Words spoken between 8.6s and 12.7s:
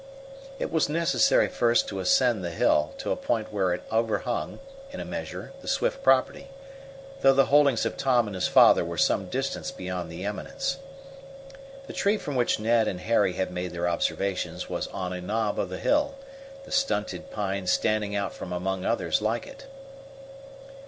were some distance beyond the eminence. The tree from which